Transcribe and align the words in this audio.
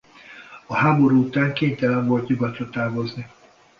A 0.67 0.75
háború 0.75 1.21
után 1.21 1.53
kénytelen 1.53 2.05
volt 2.07 2.27
nyugatra 2.27 2.69
távozni. 2.69 3.27